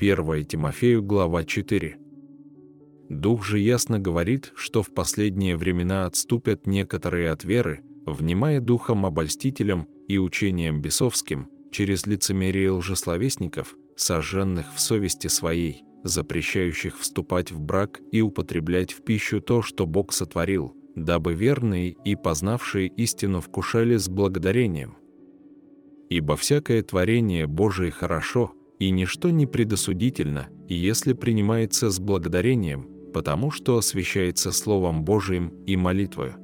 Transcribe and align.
1 0.00 0.44
Тимофею, 0.44 1.02
глава 1.02 1.42
4. 1.42 1.96
Дух 3.08 3.44
же 3.44 3.58
ясно 3.58 3.98
говорит, 3.98 4.52
что 4.54 4.84
в 4.84 4.94
последние 4.94 5.56
времена 5.56 6.06
отступят 6.06 6.68
некоторые 6.68 7.32
от 7.32 7.42
веры, 7.42 7.80
внимая 8.06 8.60
духом 8.60 9.04
обольстителям 9.06 9.88
и 10.06 10.18
учением 10.18 10.80
бесовским, 10.80 11.48
через 11.72 12.06
лицемерие 12.06 12.70
лжесловесников, 12.70 13.74
сожженных 13.96 14.72
в 14.72 14.78
совести 14.78 15.26
своей, 15.26 15.82
запрещающих 16.04 16.96
вступать 16.96 17.50
в 17.50 17.58
брак 17.58 17.98
и 18.12 18.20
употреблять 18.20 18.92
в 18.92 19.02
пищу 19.02 19.40
то, 19.40 19.62
что 19.62 19.84
Бог 19.84 20.12
сотворил, 20.12 20.76
дабы 20.94 21.34
верные 21.34 21.96
и 22.04 22.14
познавшие 22.14 22.86
истину 22.86 23.40
вкушали 23.40 23.96
с 23.96 24.08
благодарением. 24.08 24.96
Ибо 26.08 26.36
всякое 26.36 26.84
творение 26.84 27.48
Божие 27.48 27.90
хорошо, 27.90 28.54
и 28.78 28.90
ничто 28.90 29.30
не 29.30 29.46
предосудительно, 29.46 30.48
если 30.68 31.12
принимается 31.12 31.90
с 31.90 31.98
благодарением, 31.98 32.88
потому 33.12 33.50
что 33.50 33.78
освящается 33.78 34.52
Словом 34.52 35.04
Божиим 35.04 35.52
и 35.66 35.76
молитвою. 35.76 36.34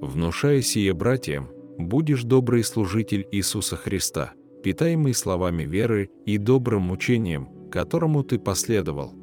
Внушая 0.00 0.62
сие 0.62 0.94
братьям, 0.94 1.48
будешь 1.78 2.24
добрый 2.24 2.64
служитель 2.64 3.26
Иисуса 3.30 3.76
Христа, 3.76 4.32
питаемый 4.62 5.14
словами 5.14 5.64
веры 5.64 6.10
и 6.26 6.38
добрым 6.38 6.90
учением, 6.90 7.48
которому 7.70 8.24
ты 8.24 8.38
последовал. 8.38 9.14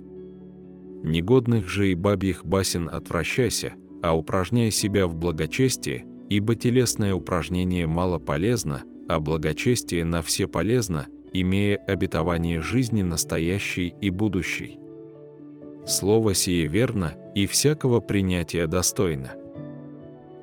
Негодных 1.03 1.67
же 1.67 1.91
и 1.91 1.95
бабьих 1.95 2.45
басен 2.45 2.89
отвращайся, 2.91 3.73
а 4.01 4.17
упражняй 4.17 4.71
себя 4.71 5.07
в 5.07 5.15
благочестии, 5.15 6.05
ибо 6.29 6.55
телесное 6.55 7.13
упражнение 7.13 7.87
мало 7.87 8.19
полезно, 8.19 8.83
а 9.07 9.19
благочестие 9.19 10.05
на 10.05 10.21
все 10.21 10.47
полезно, 10.47 11.07
имея 11.33 11.77
обетование 11.77 12.61
жизни 12.61 13.01
настоящей 13.01 13.93
и 14.01 14.09
будущей. 14.09 14.79
Слово 15.85 16.33
сие 16.33 16.67
верно 16.67 17.13
и 17.33 17.45
всякого 17.45 17.99
принятия 18.01 18.67
достойно. 18.67 19.31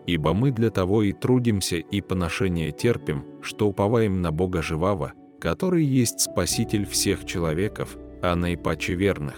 Ибо 0.06 0.32
мы 0.32 0.50
для 0.50 0.70
того 0.70 1.02
и 1.02 1.12
трудимся 1.12 1.76
и 1.76 2.00
поношение 2.00 2.72
терпим, 2.72 3.24
что 3.42 3.68
уповаем 3.68 4.22
на 4.22 4.32
Бога 4.32 4.62
живого, 4.62 5.12
который 5.40 5.84
есть 5.84 6.20
Спаситель 6.20 6.86
всех 6.86 7.24
человеков, 7.24 7.96
а 8.22 8.34
наипаче 8.34 8.94
верных. 8.94 9.36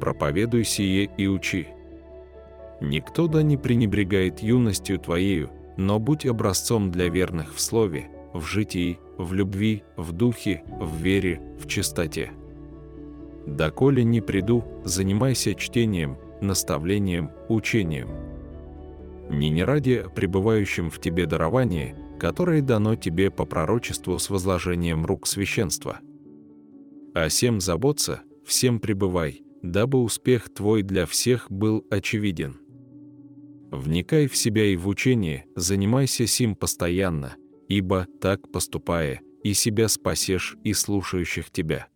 Проповедуй 0.00 0.64
сие 0.64 1.10
и 1.16 1.26
учи. 1.26 1.68
Никто 2.80 3.26
да 3.26 3.42
не 3.42 3.56
пренебрегает 3.56 4.40
юностью 4.40 4.98
твоею, 4.98 5.50
но 5.76 5.98
будь 5.98 6.26
образцом 6.26 6.90
для 6.90 7.08
верных 7.08 7.54
в 7.54 7.60
слове, 7.60 8.08
в 8.34 8.42
житии, 8.42 8.98
в 9.18 9.32
любви, 9.32 9.82
в 9.96 10.12
духе, 10.12 10.62
в 10.80 10.96
вере, 10.96 11.40
в 11.58 11.66
чистоте. 11.66 12.30
Доколе 13.46 14.04
не 14.04 14.20
приду, 14.20 14.64
занимайся 14.84 15.54
чтением, 15.54 16.16
наставлением, 16.40 17.30
учением. 17.48 18.08
Не 19.30 19.50
не 19.50 19.64
ради 19.64 20.04
пребывающим 20.14 20.90
в 20.90 20.98
тебе 20.98 21.26
дарование, 21.26 21.96
которое 22.18 22.62
дано 22.62 22.96
тебе 22.96 23.30
по 23.30 23.44
пророчеству 23.44 24.18
с 24.18 24.30
возложением 24.30 25.04
рук 25.04 25.26
священства. 25.26 25.98
А 27.14 27.28
всем 27.28 27.60
заботься, 27.60 28.22
всем 28.44 28.80
пребывай, 28.80 29.42
дабы 29.62 30.02
успех 30.02 30.52
твой 30.52 30.82
для 30.82 31.06
всех 31.06 31.50
был 31.50 31.86
очевиден. 31.90 32.58
Вникай 33.70 34.28
в 34.28 34.36
себя 34.36 34.64
и 34.66 34.76
в 34.76 34.86
учение, 34.88 35.46
занимайся 35.56 36.26
сим 36.26 36.54
постоянно, 36.54 37.34
ибо, 37.76 38.06
так 38.20 38.52
поступая, 38.52 39.20
и 39.42 39.52
себя 39.52 39.88
спасешь 39.88 40.56
и 40.62 40.72
слушающих 40.72 41.50
тебя. 41.50 41.88